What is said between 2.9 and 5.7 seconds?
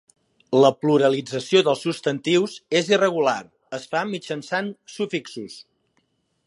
irregular, es fa mitjançant sufixos.